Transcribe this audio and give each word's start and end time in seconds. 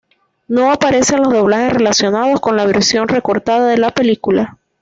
No 0.47 0.71
aparecen 0.71 1.19
los 1.21 1.31
doblajes 1.31 1.73
relacionados 1.73 2.39
con 2.39 2.57
la 2.57 2.65
versión 2.65 3.07
recortada 3.07 3.67
de 3.67 3.77
la 3.77 3.91
película. 3.91 4.57